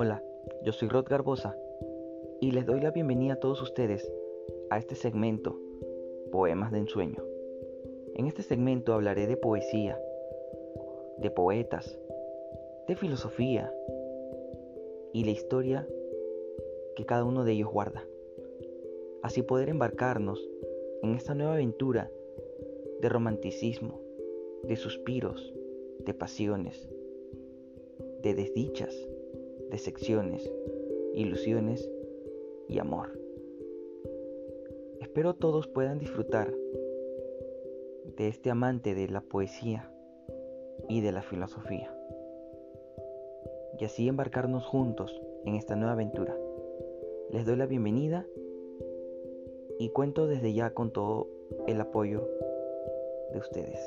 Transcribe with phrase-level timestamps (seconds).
[0.00, 0.22] Hola,
[0.62, 1.58] yo soy Rod Garbosa
[2.40, 4.08] y les doy la bienvenida a todos ustedes
[4.70, 5.58] a este segmento
[6.30, 7.20] Poemas de Ensueño.
[8.14, 10.00] En este segmento hablaré de poesía,
[11.16, 11.98] de poetas,
[12.86, 13.74] de filosofía
[15.12, 15.84] y la historia
[16.94, 18.04] que cada uno de ellos guarda.
[19.24, 20.48] Así poder embarcarnos
[21.02, 22.08] en esta nueva aventura
[23.00, 24.00] de romanticismo,
[24.62, 25.52] de suspiros,
[25.98, 26.88] de pasiones,
[28.22, 28.94] de desdichas,
[29.70, 30.50] decepciones,
[31.14, 31.88] ilusiones
[32.68, 33.18] y amor.
[35.00, 36.52] Espero todos puedan disfrutar
[38.16, 39.90] de este amante de la poesía
[40.88, 41.94] y de la filosofía
[43.78, 46.36] y así embarcarnos juntos en esta nueva aventura.
[47.30, 48.26] Les doy la bienvenida
[49.78, 51.28] y cuento desde ya con todo
[51.66, 52.28] el apoyo
[53.32, 53.78] de ustedes.